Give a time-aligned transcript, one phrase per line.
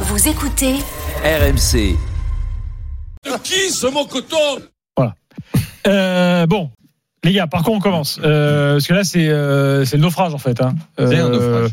[0.00, 0.74] Vous écoutez
[1.24, 1.96] RMC.
[3.42, 4.36] Qui ce mocoton
[5.86, 6.70] Euh, bon,
[7.24, 8.18] les gars, par contre, on commence.
[8.22, 10.60] Euh, parce que là, c'est euh, c'est le naufrage, en fait.
[10.60, 10.74] Hein.
[10.98, 11.70] C'est un naufrage.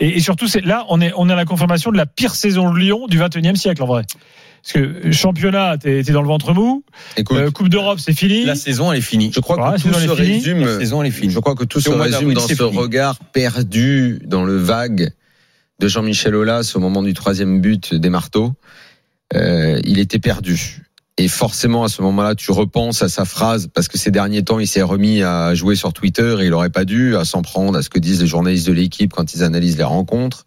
[0.00, 2.34] Et, et surtout, c'est là, on est, on est à la confirmation de la pire
[2.34, 4.04] saison de Lyon du 21e siècle, en vrai.
[4.62, 6.82] Parce que championnat, t'es dans le ventre mou.
[7.16, 8.44] Écoute, Euh, coupe d'Europe, c'est fini.
[8.44, 9.30] la saison elle est finie.
[9.34, 10.64] Je crois que tout se résume.
[10.64, 11.32] La saison elle est finie.
[11.32, 12.76] Je crois que tout se résume dans ce fini.
[12.76, 15.10] regard perdu dans le vague
[15.78, 18.52] de Jean-Michel Aulas au moment du troisième but des marteaux.
[19.34, 20.82] Euh, il était perdu.
[21.18, 24.58] Et forcément, à ce moment-là, tu repenses à sa phrase, parce que ces derniers temps,
[24.58, 27.78] il s'est remis à jouer sur Twitter et il aurait pas dû, à s'en prendre
[27.78, 30.44] à ce que disent les journalistes de l'équipe quand ils analysent les rencontres.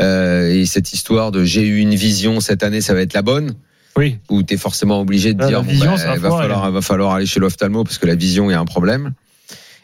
[0.00, 3.22] Euh, et cette histoire de j'ai eu une vision cette année, ça va être la
[3.22, 3.54] bonne
[3.96, 4.18] Oui.
[4.30, 6.30] où tu es forcément obligé de Ah, dire la bon, vision, bah, va il va
[6.30, 9.12] falloir, va falloir aller chez l'ophtalmo parce que la vision a un problème.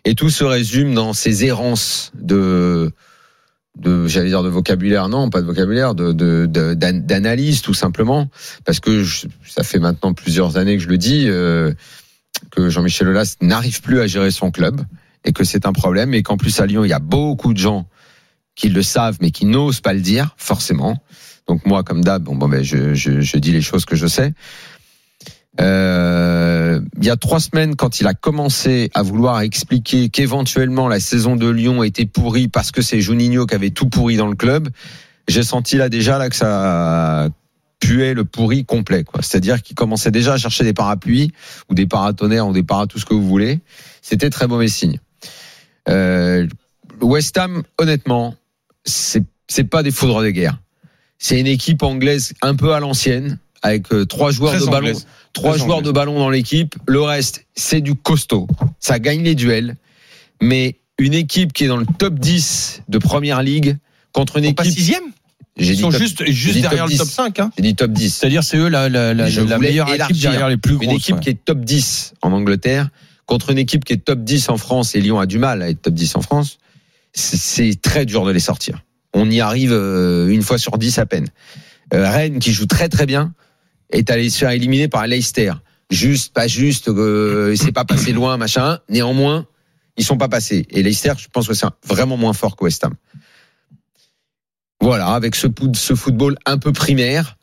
[0.04, 2.92] Et tout se résume dans ces errances de
[3.78, 8.28] de j'allais dire de vocabulaire non pas de vocabulaire de de- de- d'analyse tout simplement.
[8.64, 11.72] Parce que je- ça fait maintenant plusieurs années que je le dis euh,
[12.50, 14.80] que Jean-Michel Aulas n'arrive plus à gérer son club
[15.24, 17.58] et que c'est un problème et qu'en plus à Lyon il y a beaucoup de
[17.58, 17.88] gens
[18.54, 21.02] qui le savent mais qui n'osent pas le dire forcément.
[21.48, 24.06] Donc moi comme d'hab bon, bon ben je, je, je dis les choses que je
[24.06, 24.32] sais
[25.60, 31.00] euh, il y a trois semaines, quand il a commencé à vouloir expliquer qu'éventuellement la
[31.00, 34.36] saison de Lyon était pourrie parce que c'est Juninho qui avait tout pourri dans le
[34.36, 34.68] club,
[35.28, 37.28] j'ai senti là déjà là que ça
[37.78, 39.04] puait le pourri complet.
[39.04, 39.22] quoi.
[39.22, 41.32] C'est-à-dire qu'il commençait déjà à chercher des parapluies
[41.68, 43.60] ou des paratonnerres ou des para tout ce que vous voulez.
[44.02, 44.98] C'était très mauvais signe.
[45.88, 46.46] Euh,
[47.00, 48.34] West Ham, honnêtement,
[48.84, 50.58] c'est c'est pas des foudres de guerre.
[51.18, 54.76] C'est une équipe anglaise un peu à l'ancienne avec euh, trois joueurs Très de ballon
[54.88, 55.06] anglaise.
[55.32, 55.86] trois Très joueurs anglaise.
[55.88, 56.76] de ballon dans l'équipe.
[56.86, 58.46] Le reste, c'est du costaud.
[58.78, 59.74] Ça gagne les duels.
[60.42, 63.78] Mais une équipe qui est dans le top 10 de première ligue
[64.12, 64.76] contre une Ils sont pas équipe.
[64.78, 65.02] sixième?
[65.56, 67.12] Ils sont top- juste, juste derrière top le top 10.
[67.14, 67.40] 5.
[67.40, 67.50] Hein.
[67.56, 68.14] J'ai dit top 10.
[68.14, 70.80] C'est-à-dire c'est eux la, la, la, Je la voulais meilleure équipe derrière les plus Une
[70.80, 70.96] grosses.
[70.96, 71.20] équipe ouais.
[71.22, 72.88] qui est top 10 en Angleterre
[73.26, 75.70] contre une équipe qui est top 10 en France et Lyon a du mal à
[75.70, 76.58] être top 10 en France.
[77.14, 78.82] C'est- très dur de les sortir.
[79.14, 81.28] On y arrive euh, une fois sur 10 à peine.
[81.92, 83.32] Euh, Rennes qui joue très très bien
[83.90, 85.52] est allé se faire éliminer par Leicester.
[85.90, 88.78] Juste, pas juste, euh, c'est pas passé loin, machin.
[88.88, 89.46] Néanmoins,
[89.96, 90.66] ils sont pas passés.
[90.70, 92.94] Et Leicester, je pense que c'est vraiment moins fort que West Ham.
[94.80, 97.36] Voilà, avec ce, ce football un peu primaire,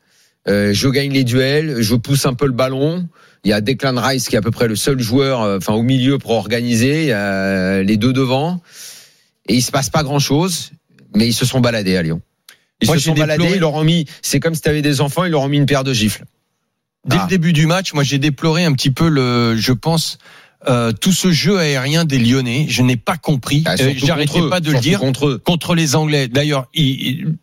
[0.48, 3.08] euh, je gagne les duels, je pousse un peu le ballon.
[3.44, 5.82] Il y a Declan Rice qui est à peu près le seul joueur, euh, au
[5.82, 7.12] milieu pour organiser.
[7.12, 8.60] A les deux devant,
[9.48, 10.70] et il se passe pas grand chose.
[11.14, 12.22] Mais ils se sont baladés à Lyon.
[12.82, 13.52] Ils Moi, se j'ai sont baladés.
[13.54, 14.06] Ils leur ont mis.
[14.20, 15.24] C'est comme si tu avais des enfants.
[15.24, 16.24] Ils leur ont mis une paire de gifles.
[17.06, 17.22] Dès Ah.
[17.24, 20.18] le début du match, moi j'ai déploré un petit peu le, je pense,
[20.68, 22.66] euh, tout ce jeu aérien des Lyonnais.
[22.68, 23.64] Je n'ai pas compris.
[23.66, 25.38] Ah, Euh, J'arrêtais pas de le dire contre eux.
[25.38, 26.28] contre les Anglais.
[26.28, 27.36] D'ailleurs, il, il-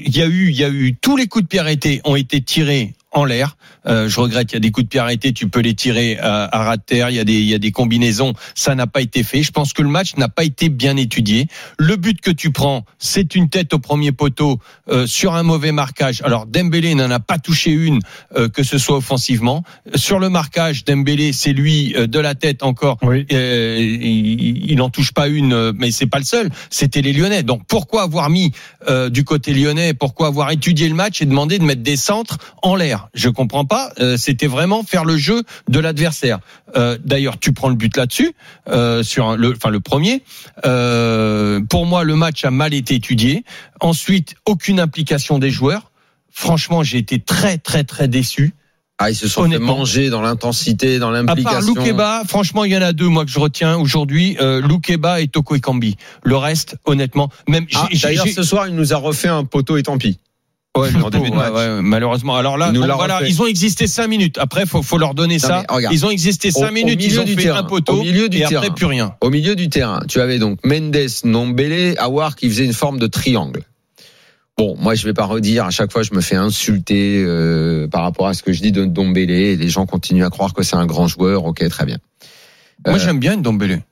[0.00, 2.14] il y a eu, il y a eu tous les coups de pied arrêtés ont
[2.16, 3.56] été tirés en l'air.
[3.88, 6.18] Euh, je regrette, il y a des coups de pied arrêtés, tu peux les tirer
[6.18, 7.10] à, à ras de terre.
[7.10, 9.42] Il y a des, il y a des combinaisons, ça n'a pas été fait.
[9.42, 11.46] Je pense que le match n'a pas été bien étudié.
[11.78, 14.58] Le but que tu prends, c'est une tête au premier poteau
[14.90, 16.22] euh, sur un mauvais marquage.
[16.24, 18.00] Alors Dembélé n'en a pas touché une,
[18.36, 19.62] euh, que ce soit offensivement.
[19.94, 22.98] Sur le marquage, Dembélé, c'est lui euh, de la tête encore.
[23.02, 23.26] Oui.
[23.32, 26.50] Euh, il, n'en touche pas une, euh, mais c'est pas le seul.
[26.70, 27.42] C'était les Lyonnais.
[27.42, 28.52] Donc pourquoi avoir mis
[28.88, 29.94] euh, du côté lyonnais?
[29.94, 33.08] Pourquoi avoir étudié le match et demandé de mettre des centres en l'air?
[33.14, 33.77] Je comprends pas.
[34.00, 36.38] Euh, C'était vraiment faire le jeu de l'adversaire.
[36.76, 38.32] Euh, D'ailleurs, tu prends le but là-dessus,
[38.68, 40.22] euh, sur un- le, enfin le premier.
[41.68, 43.44] Pour moi, le match a mal été étudié.
[43.80, 45.90] Ensuite, aucune implication des joueurs.
[46.30, 48.54] Franchement, j'ai été très très très déçu.
[49.00, 51.74] Ah, ils se sont fait manger dans l'intensité, dans À part l'implication.
[51.74, 54.36] Loukeba, franchement, il y en a deux, moi, que je retiens aujourd'hui.
[54.40, 55.96] Euh, Loukeba et Toko Ekambi.
[56.24, 57.66] Le reste, honnêtement, même...
[57.76, 60.18] Ah, D'ailleurs, ce soir, il nous a refait un poteau et tant pis.
[60.80, 61.52] Ouais, le en début de ouais, match.
[61.52, 62.36] ouais, malheureusement.
[62.36, 64.38] Alors là, voilà, ils ont existé cinq minutes.
[64.38, 65.64] Après, faut, faut leur donner Non, ça.
[65.68, 65.94] regarde.
[65.94, 67.94] Ils ont existé cinq Au- au minutes, ils milieu ont du fait terrain, un poteau.
[67.94, 68.74] au milieu du et après, terrain.
[68.74, 69.14] plus rien.
[69.20, 73.06] Au milieu du terrain, tu avais donc Mendes, Nombele, Awar qui faisait une forme de
[73.06, 73.62] triangle.
[74.56, 75.64] Bon, moi je vais pas redire.
[75.66, 78.72] À chaque fois, je me fais insulter euh, par rapport à ce que je dis
[78.72, 79.30] de Ndombele.
[79.30, 81.44] Et les gens continuent à croire que c'est un grand joueur.
[81.44, 81.98] Ok, très bien.
[82.86, 83.82] Moi, Euh, j'aime bien Ndombele.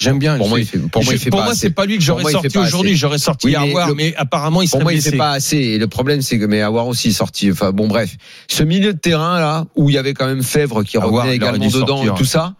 [0.00, 0.36] J'aime bien.
[0.36, 1.94] Pour moi, il fait, pour moi, il je- fait pour pas moi, c'est pas lui
[1.98, 2.96] que Pour j'aurais sorti aujourd'hui.
[2.96, 5.30] J'aurais sorti Oui, mais Awar, le- mais apparemment, il Pour serait moi, il fait pas
[5.32, 5.58] assez.
[5.58, 7.50] Et le problème, c'est que mais Awar aussi est sorti.
[7.52, 8.16] Enfin, bon, bref.
[8.48, 11.36] Ce milieu de terrain là, où il y avait quand même Fèvre qui Awar, revenait
[11.36, 12.14] également dedans, sortir.
[12.14, 12.54] et tout ça.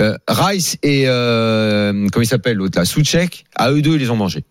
[0.00, 4.10] Euh, Rice et euh, comment il s'appelle l'autre là, Soucek, à eux deux, ils les
[4.10, 4.44] ont mangés.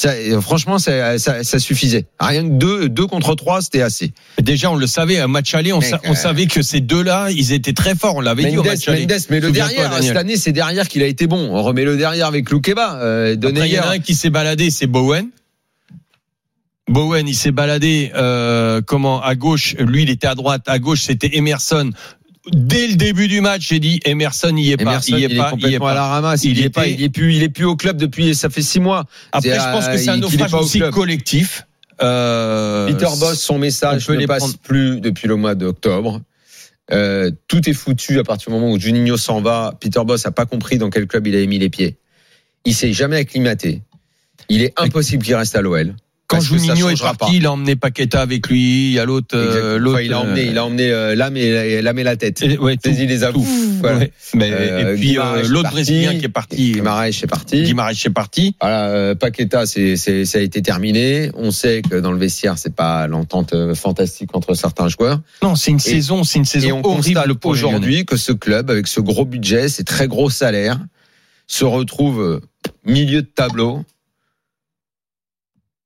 [0.00, 2.06] Ça, euh, franchement, ça, ça, ça suffisait.
[2.20, 4.12] Rien que deux, deux contre trois, c'était assez.
[4.40, 6.80] Déjà, on le savait, un match aller, on, Mec, sa- on euh, savait que ces
[6.80, 8.14] deux-là, ils étaient très forts.
[8.14, 9.08] On l'avait dit au match aller.
[9.08, 11.50] Mendes, mais le derrière, cette année, c'est derrière qu'il a été bon.
[11.52, 13.00] On remet le derrière avec Loukeba.
[13.02, 15.30] Euh, Après, il y en a un qui s'est baladé, c'est Bowen.
[16.88, 21.02] Bowen, il s'est baladé euh, comment à gauche, lui il était à droite, à gauche
[21.02, 21.90] c'était Emerson.
[22.52, 25.24] Dès le début du match, j'ai dit Emerson, il y est Emerson, pas, il y
[25.24, 26.44] est il est pas, il est à la ramasse.
[26.44, 28.48] Il Il, est était- pas, il est plus, il est plus au club depuis, ça
[28.50, 29.04] fait six mois.
[29.32, 31.66] Après, je pense que euh, c'est un est naufrage aussi collectif.
[32.02, 34.58] Euh, Peter Boss, son message ne passe prendre.
[34.58, 36.20] plus depuis le mois d'octobre.
[36.90, 39.74] Euh, tout est foutu à partir du moment où Juninho s'en va.
[39.80, 41.98] Peter Boss a pas compris dans quel club il avait mis les pieds.
[42.64, 43.82] Il s'est jamais acclimaté.
[44.48, 45.94] Il est impossible qu'il reste à l'OL.
[46.28, 48.88] Quand Juninho est parti, il a emmené Paqueta avec lui.
[48.88, 49.94] Il y a l'autre, euh, l'autre.
[49.96, 52.42] Enfin, il a emmené, euh, il a emmené euh, l'âme et, l'âme et la tête.
[52.42, 53.40] et- ouais, tout, les avous.
[53.42, 53.78] tout.
[53.80, 53.98] Voilà.
[53.98, 54.12] Ouais.
[54.34, 56.72] Mais, Euh, et puis euh, l'autre brésilien qui est parti.
[56.72, 57.62] Guimaraes est parti.
[57.62, 58.54] Guimaraes est parti.
[58.60, 61.30] Voilà, euh, Paqueta, c'est, c'est, ça a été terminé.
[61.34, 65.20] On sait que dans le vestiaire, c'est pas l'entente euh, fantastique entre certains joueurs.
[65.42, 68.70] Non, c'est une saison, c'est une Et saison on constate horrible aujourd'hui que ce club,
[68.70, 70.78] avec ce gros budget, ces très gros salaires,
[71.46, 72.40] se retrouve euh,
[72.84, 73.82] milieu de tableau.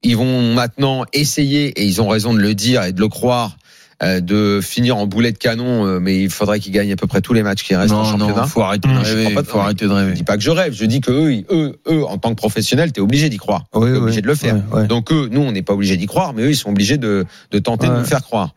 [0.02, 3.56] Ils vont maintenant essayer, et ils ont raison de le dire et de le croire,
[4.02, 7.06] euh, de finir en boulet de canon, euh, mais il faudrait qu'ils gagnent à peu
[7.06, 8.40] près tous les matchs qui restent en Non, championnat.
[8.40, 9.22] non, faut arrêter de je rêver.
[9.30, 10.12] crois pas de- Faut arrêter de Je rêver.
[10.14, 12.90] dis pas que je rêve, je dis que eux, eux, eux, en tant que professionnels,
[12.90, 13.64] t'es obligé d'y croire.
[13.74, 14.56] Oui, T'es obligé de le faire.
[14.88, 17.24] Donc eux, nous, on n'est pas obligé d'y croire, mais eux, ils sont obligés de,
[17.52, 18.54] de tenter de nous faire croire.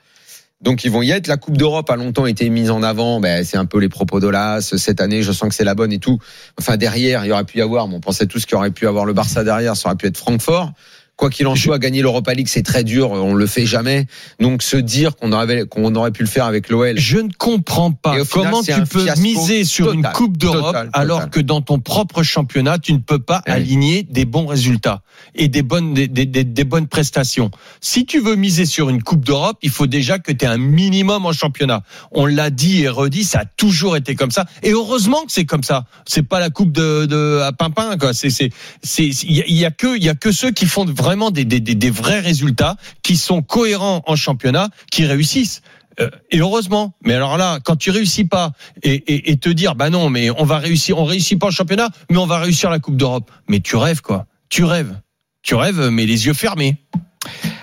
[0.62, 1.27] Donc ils vont y être.
[1.27, 3.19] La Coupe d'Europe a longtemps été mise en avant.
[3.19, 4.62] Ben, c'est un peu les propos d'Olas.
[4.62, 6.18] Cette année, je sens que c'est la bonne et tout.
[6.57, 7.88] Enfin derrière, il y aurait pu y avoir.
[7.88, 9.75] mais on pensait tous qu'il y aurait pu avoir le Barça derrière.
[9.75, 10.71] Ça aurait pu être Francfort.
[11.18, 13.12] Quoi qu'il en soit, gagner l'Europa League, c'est très dur.
[13.12, 14.06] On le fait jamais.
[14.42, 16.98] Donc se dire qu'on aurait qu'on aurait pu le faire avec l'OL.
[16.98, 21.40] Je ne comprends pas final, comment tu peux miser sur une Coupe d'Europe alors que
[21.40, 23.54] dans ton propre championnat, tu ne peux pas Oui.
[23.54, 25.04] aligner des bons résultats
[25.36, 27.50] et des bonnes, des, des- des- des bonnes prestations.
[27.80, 30.58] Si tu veux miser sur une Coupe d'Europe, il faut déjà que tu aies un
[30.58, 31.84] minimum en championnat.
[32.12, 34.46] On l'a dit et redit, ça a toujours été comme ça.
[34.64, 35.86] Et heureusement que c'est comme ça.
[36.06, 38.14] C'est pas la Coupe de, de à Pimpin, quoi.
[38.14, 38.50] C'est, c'est,
[38.84, 40.84] c'est, il y a, il y a que, il y a que ceux qui font
[41.06, 45.62] vraiment des, des, des, des vrais résultats, qui sont cohérents en championnat, qui réussissent.
[46.02, 46.94] Euh, et heureusement.
[47.06, 48.52] Mais alors là, quand tu réussis pas
[48.84, 51.52] et, et, et te dire, bah non, mais on va réussir, on réussit pas en
[51.52, 53.31] championnat, mais on va réussir la Coupe d'Europe.
[53.48, 55.00] Mais tu rêves quoi Tu rêves.
[55.42, 56.75] Tu rêves, mais les yeux fermés.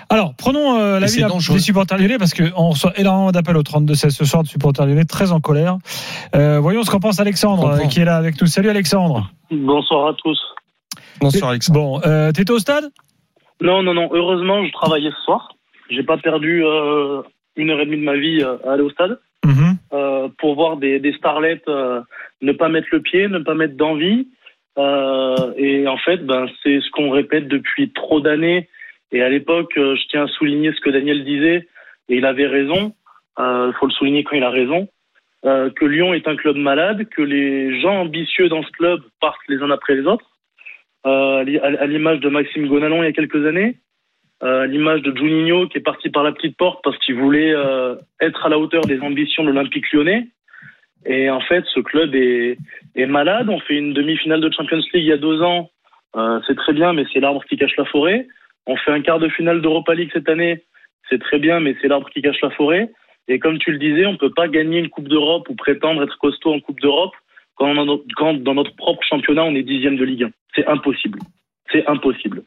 [0.09, 1.57] Alors, prenons euh, d'un- dangereux.
[1.57, 5.05] des supporters lyonnais parce qu'on reçoit énormément d'appels au 32-16 ce soir de supporters lyonnais
[5.05, 5.77] très en colère.
[6.35, 8.47] Euh, voyons ce qu'en pense Alexandre euh, qui est là avec nous.
[8.47, 9.31] Salut Alexandre.
[9.51, 10.39] Bonsoir à tous.
[11.19, 11.79] Bonsoir Alexandre.
[11.79, 12.85] Bon, euh, t'étais au stade?
[13.63, 14.09] Non, non, non.
[14.11, 15.49] Heureusement, je travaillais ce soir.
[15.89, 17.21] J'ai pas perdu euh,
[17.55, 19.75] une heure et demie de ma vie euh, à aller au stade Mhm.
[19.91, 21.99] euh, pour voir des, des starlets euh,
[22.41, 24.27] ne pas mettre le pied, ne pas mettre d'envie.
[24.77, 28.69] Euh, et en fait, ben, c'est ce qu'on répète depuis trop d'années.
[29.11, 31.67] Et à l'époque, euh, je tiens à souligner ce que Daniel disait,
[32.09, 32.93] et il avait raison.
[33.39, 34.87] Il faut le souligner quand il a raison.
[35.45, 39.45] euh, que Lyon est un club malade, que les gens ambitieux dans ce club partent
[39.49, 40.23] les uns après les autres.
[41.05, 43.75] Euh, à li- à à l'image de Maxime Gonalon il y a quelques années,
[44.41, 47.53] euh, à l'image de Juninho qui est parti par la petite porte parce qu'il voulait
[47.53, 50.27] euh, être à la hauteur des ambitions de l'Olympique lyonnais.
[51.05, 52.57] Et en fait, ce club est,
[52.95, 53.49] est malade.
[53.49, 55.69] On fait une demi-finale de Champions League il y a deux ans.
[56.15, 58.27] Euh, c'est très bien, mais c'est l'arbre qui cache la forêt.
[58.67, 60.63] On fait un quart de finale d'Europa League cette année.
[61.09, 62.89] C'est très bien, mais c'est l'arbre qui cache la forêt.
[63.27, 66.17] Et comme tu le disais, on peut pas gagner une Coupe d'Europe ou prétendre être
[66.17, 67.15] costaud en Coupe d'Europe
[67.55, 70.29] quand, on quand dans notre propre championnat, on est dixième de Ligue 1.
[70.55, 71.19] C'est impossible.
[71.71, 72.43] C'est impossible.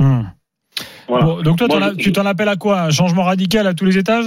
[0.00, 0.22] Hmm.
[1.08, 1.24] Voilà.
[1.24, 2.80] Bon, donc toi, Moi, je- tu t'en appelles à quoi?
[2.82, 4.26] Un changement radical à tous les étages?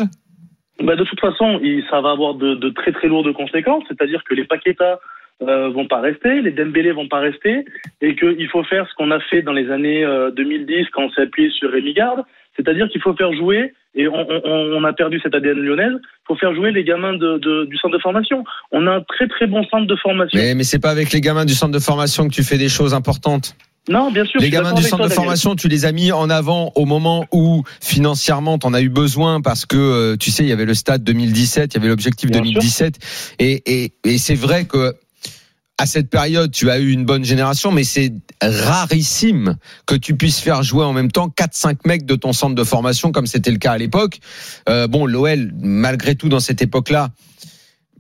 [0.82, 1.60] Bah, de toute façon,
[1.90, 5.00] ça va avoir de, de très très lourdes conséquences, c'est-à-dire que les Paqueta
[5.42, 7.66] euh, vont pas rester, les Dembélé vont pas rester,
[8.02, 11.10] et qu'il faut faire ce qu'on a fait dans les années euh, 2010 quand on
[11.12, 12.24] s'est appuyé sur Rémi Garde,
[12.58, 16.28] c'est-à-dire qu'il faut faire jouer, et on, on- on a perdu cette ADN lyonnaise, il
[16.28, 18.44] faut faire jouer les gamins de, de- du centre de formation.
[18.72, 20.38] On a un très très bon centre de formation.
[20.38, 22.70] Mais, mais c'est pas avec les gamins du centre de formation que tu fais des
[22.70, 23.56] choses importantes.
[23.90, 24.42] non, bien sûr.
[24.42, 27.26] Les gamins du centre toi, de formation, tu les as mis en avant au moment
[27.32, 30.74] où financièrement t'en as eu besoin parce que euh, tu sais il y avait le
[30.76, 32.96] stade 2017, il y avait l'objectif Bien 2017
[33.40, 34.94] et, et, et c'est vrai que
[35.80, 39.56] à cette période tu as eu une bonne génération mais c'est rarissime
[39.86, 42.64] que tu puisses faire jouer en même temps 4 5 mecs de ton centre de
[42.66, 44.20] formation comme c'était le cas à l'époque.
[44.68, 47.10] Euh, bon l'OL malgré tout dans cette époque-là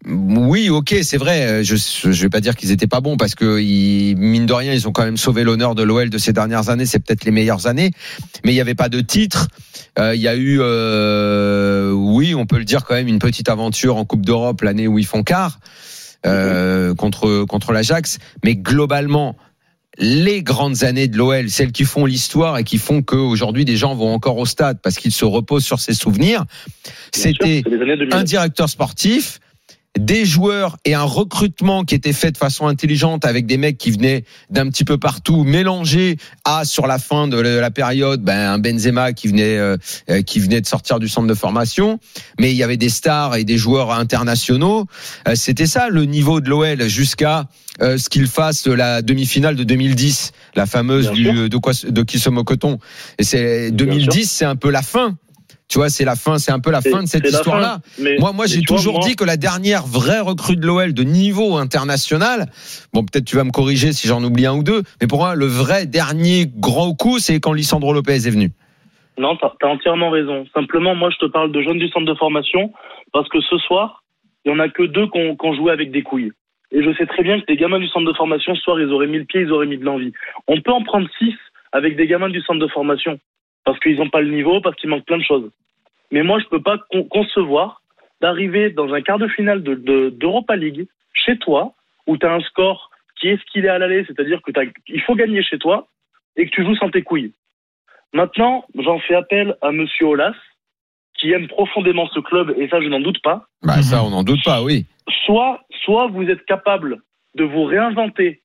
[0.06, 1.62] oui, ok, c'est vrai.
[1.62, 4.72] Je je vais pas dire qu'ils étaient pas bons parce que ils, mine de rien,
[4.72, 6.86] ils ont quand même sauvé l'honneur de l'OL de ces dernières années.
[6.86, 7.92] C'est peut-être les meilleures années,
[8.46, 9.50] mais il n'y avait pas de titre.
[10.00, 13.50] Euh, Il y a eu, euh, oui, on peut le dire quand même, une petite
[13.50, 15.60] aventure en Coupe d'Europe l'année où ils font quart
[16.26, 18.20] euh, contre contre l'Ajax.
[18.44, 19.36] Mais globalement,
[19.98, 23.96] les grandes années de l'OL, celles qui font l'histoire et qui font qu'aujourd'hui des gens
[23.96, 26.46] vont encore au stade parce qu'ils se reposent sur ces souvenirs,
[27.12, 28.14] c'était c'est les années 2000.
[28.14, 29.40] un directeur sportif,
[30.00, 33.92] des joueurs et un recrutement qui était fait de façon intelligente avec des mecs qui
[33.92, 38.60] venaient d'un petit peu partout, mélangés à sur la fin de la période, ben un
[38.60, 39.78] Benzema qui venait euh,
[40.10, 42.00] euh, qui venait de sortir du centre de formation,
[42.40, 44.86] mais il y avait des stars et des joueurs internationaux.
[45.28, 47.48] Euh, C'était ça le niveau de l'OL jusqu'à
[47.82, 52.20] euh, ce qu'il fasse la demi-finale de 2010, la fameuse du, de quoi de qui
[52.20, 52.80] se moque-t-on
[53.18, 55.18] Et c'est 2010, c'est un peu la fin.
[55.70, 57.78] Tu vois, c'est la fin, c'est un peu la fin de cette histoire-là.
[58.20, 61.04] Moi, moi, j'ai vois, toujours moi- dit que la dernière vraie recrue de l'OL de
[61.04, 62.48] niveau international,
[62.92, 65.36] bon, peut-être tu vas me corriger si j'en oublie un ou deux, mais pour moi,
[65.36, 68.50] le vrai dernier grand coup, c'est quand Lisandro Lopez est venu.
[69.20, 70.46] Non, t'as as entièrement raison.
[70.56, 72.74] Simplement, moi, je te parle de jeunes du centre de formation
[73.14, 74.04] parce que ce soir,
[74.46, 76.32] il y en a que deux qui ont qui ont joué avec des couilles.
[76.72, 78.90] Et je sais très bien que les gamins du centre de formation, ce soir, ils
[78.92, 80.14] auraient mis le pied, ils auraient mis de l'envie.
[80.48, 81.34] On peut en prendre six
[81.74, 83.20] avec des gamins du centre de formation
[83.70, 85.52] parce qu'ils n'ont pas le niveau, parce qu'il manque plein de choses.
[86.10, 87.84] Mais moi, je peux pas con- concevoir
[88.20, 91.76] d'arriver dans un quart de finale de- de- d'Europa League chez toi
[92.08, 92.90] où tu as un score
[93.22, 94.52] qui est ce qu'il est à l'aller, c'est-à-dire que
[94.88, 95.88] il faut gagner chez toi
[96.36, 97.32] et que tu joues sans tes couilles.
[98.12, 100.34] Maintenant, j'en fais appel à Monsieur Olas,
[101.20, 103.46] qui aime profondément ce club, et ça, je n'en doute pas.
[103.62, 104.88] Bah, ça, on n'en doute pas, oui.
[105.28, 107.04] Soit, soit vous êtes capable
[107.36, 108.42] de vous réinventer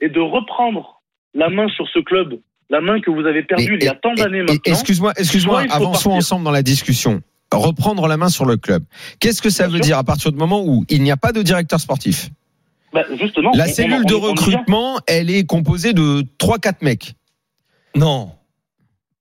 [0.00, 1.02] et de reprendre
[1.34, 2.38] la main sur ce club,
[2.70, 4.54] la main que vous avez perdue Mais- il y a tant d'années maintenant.
[4.64, 6.12] Excuse-moi, excuse-moi, avançons partir.
[6.12, 7.22] ensemble dans la discussion.
[7.52, 8.82] Reprendre la main sur le club.
[9.20, 9.84] Qu'est-ce que ça Bien veut sûr.
[9.86, 12.28] dire à partir du moment où il n'y a pas de directeur sportif
[12.92, 17.14] Bah, justement, La on- cellule on- de on- recrutement, elle est composée de 3-4 mecs.
[17.94, 18.30] Non.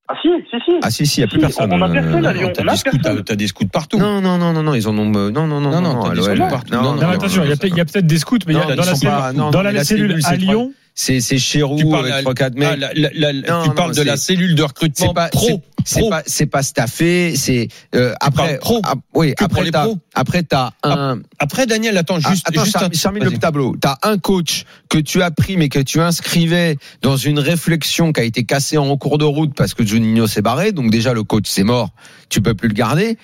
[0.08, 0.72] Ah si, si, si.
[0.84, 1.74] Ah si, si, il n'y a plus Si, personne.
[1.74, 2.52] on a personne à Lyon.
[2.54, 3.18] T'as des scouts, personne.
[3.18, 3.98] t'as- t'as des scouts partout.
[3.98, 5.12] Non, non, non, non, non, ils en ont.
[5.16, 6.38] euh, Non, non, non, Non, non, non, t'as à des l'OL.
[6.38, 6.74] scouts partout.
[6.74, 8.38] Non, non, Non, mais attention, il y a, peut- il y a peut-être des scouts,
[8.48, 9.72] mais il y a- Non, dans, ils la sont cellule, pas- non, dans mais la,
[9.72, 12.70] la cellule cellule, à c'est Lyon, C'est c'est Chéroux Tu parles avec à- 3-4 mecs.
[12.72, 15.62] Ah, la- la- la- Non, tu non, parles de la cellule de recrutement pas pro.
[15.84, 18.80] c'est- pas c'est pas staffé c'est euh, après pro.
[18.86, 22.78] ah, oui Que après t'as après t'as un Après, Daniel, attends, Ah, juste, attends, juste
[22.80, 23.76] termine- un- termine le tableau.
[23.80, 28.22] T'as un coach que tu as pris mais que tu inscrivais dans une réflexion qui
[28.22, 30.72] a été cassée en cours de route parce que Juninho s'est barré.
[30.72, 31.90] Donc déjà le coach c'est mort,
[32.30, 33.18] tu peux plus le garder.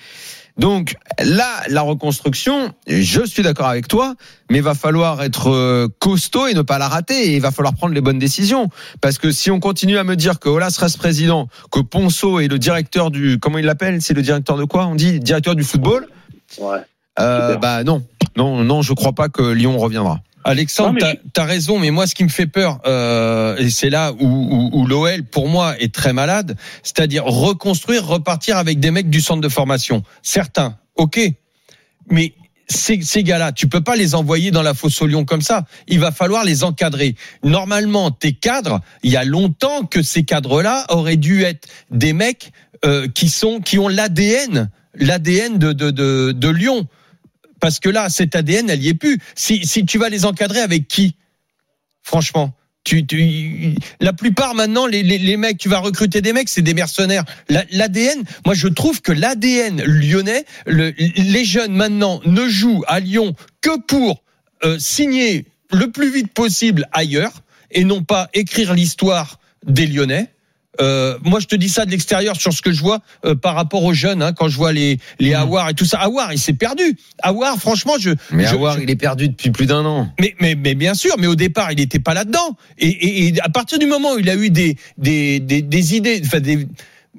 [0.58, 4.14] Donc là, la reconstruction, je suis d'accord avec toi,
[4.50, 7.28] mais il va falloir être euh, costaud et ne pas la rater.
[7.30, 8.68] Et il va falloir prendre les bonnes décisions.
[9.00, 12.48] Parce que si on continue à me dire que Olas reste président, que Ponceau est
[12.48, 14.02] le directeur du, comment il l'appelle?
[14.02, 15.20] C'est le directeur de quoi On dit?
[15.20, 16.06] Directeur du football?
[16.58, 16.78] Ouais.
[17.18, 17.56] euh.
[17.56, 18.02] Bah non,
[18.36, 20.20] non, non, je crois pas que Lyon reviendra.
[20.44, 24.12] Alexandre, t'as t'as raison, mais moi, ce qui me fait peur, euh, et c'est là
[24.12, 29.10] où, où, où l'OL, pour moi, est très malade, c'est-à-dire reconstruire, repartir avec des mecs
[29.10, 30.02] du centre de formation.
[30.22, 31.20] Certains, ok,
[32.10, 32.34] mais
[32.68, 35.64] ces, ces gars-là, tu peux pas les envoyer dans la fosse au lion comme ça.
[35.88, 37.16] Il va falloir les encadrer.
[37.42, 42.52] Normalement, tes cadres, il y a longtemps que ces cadres-là auraient dû être des mecs
[42.84, 46.86] euh, qui sont, qui ont l'ADN, l'ADN de, de, de, de Lyon.
[47.62, 49.20] Parce que là, cet ADN, elle y est plus.
[49.36, 51.14] Si, tu vas les encadrer avec qui?
[52.02, 52.52] Franchement.
[54.00, 57.24] La plupart maintenant, les, mecs, tu vas recruter des mecs, c'est des mercenaires.
[57.48, 62.98] La- L'ADN, moi je trouve que l'ADN lyonnais, le- les jeunes maintenant ne jouent à
[62.98, 64.24] Lyon que pour
[64.64, 70.28] euh, signer le plus vite possible ailleurs et non pas écrire l'histoire des Lyonnais.
[70.80, 73.54] Euh, moi, je te dis ça de l'extérieur sur ce que je vois euh, par
[73.54, 74.22] rapport aux jeunes.
[74.22, 76.96] Hein, quand je vois les les Awar et tout ça, Awar, il s'est perdu.
[77.22, 78.10] Awar, franchement, je.
[78.30, 80.08] Mais je- je- il est perdu depuis plus d'un an.
[80.18, 82.56] mais, mais, mais bien sûr, mais au départ, il n'était pas là-dedans.
[82.78, 85.94] Et, et, et à partir du moment où il a eu des, des, des, des
[85.96, 86.66] idées, enfin des,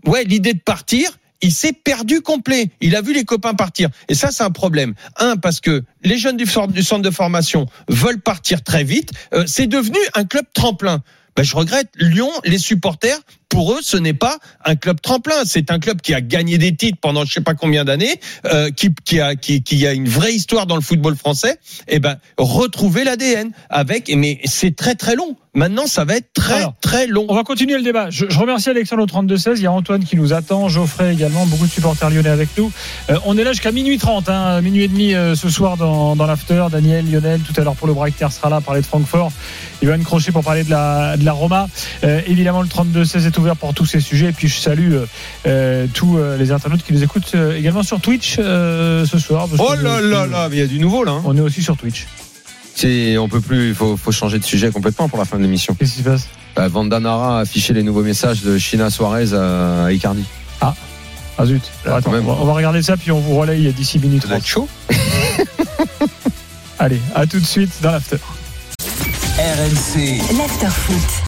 [0.07, 1.11] ouais, l'idée de partir,
[1.43, 2.71] il s'est perdu complet.
[2.81, 3.89] Il a vu les copains partir.
[4.07, 4.93] Et ça, c'est un problème.
[5.19, 9.11] Un, parce que les jeunes du centre de formation veulent partir très vite.
[9.33, 11.01] Euh, c'est devenu un club tremplin.
[11.35, 11.89] Ben, je regrette.
[11.97, 15.45] Lyon, les supporters, pour eux, ce n'est pas un club tremplin.
[15.45, 18.71] C'est un club qui a gagné des titres pendant je sais pas combien d'années, euh,
[18.71, 21.59] qui, qui, a, qui, qui a une vraie histoire dans le football français.
[21.87, 24.11] Et ben, retrouver l'ADN avec.
[24.15, 25.37] Mais c'est très très long.
[25.55, 27.27] Maintenant, ça va être très Alors, très long.
[27.29, 28.09] On va continuer le débat.
[28.09, 29.57] Je, je remercie Alexandre au 32-16.
[29.57, 32.71] Il y a Antoine qui nous attend, Geoffrey également, beaucoup de supporters lyonnais avec nous.
[33.11, 36.15] Euh, on est là jusqu'à minuit 30, hein, minuit et demi euh, ce soir dans,
[36.15, 36.65] dans l'after.
[36.71, 39.31] Daniel, Lionel, tout à l'heure pour le Brighter sera là, parler de Francfort.
[39.83, 41.67] Johan Crochet pour parler de la, de la Roma.
[42.03, 44.29] Euh, évidemment, le 32-16 est ouvert pour tous ces sujets.
[44.29, 45.05] Et puis, je salue euh,
[45.45, 49.47] euh, tous les internautes qui nous écoutent également sur Twitch ce soir.
[49.57, 51.11] Oh que, là euh, là là, mais il y a du nouveau là.
[51.11, 51.21] hein.
[51.25, 52.05] On est aussi sur Twitch.
[52.85, 55.75] On peut plus, il faut, faut changer de sujet complètement pour la fin de l'émission.
[55.75, 56.27] Qu'est-ce qui se passe?
[56.55, 60.23] Bah, Vandanara a affiché les nouveaux messages de China Suarez à Icardi.
[60.61, 61.63] Ah zut.
[61.85, 62.27] Là, Attends, quand même.
[62.29, 64.25] on, va, on va regarder ça, puis on vous relaye d'ici minutes.
[64.45, 64.67] Chaud?
[66.79, 68.17] Allez, à tout de suite dans l'after.
[69.43, 70.21] RMC.
[70.37, 71.21] L'after foot.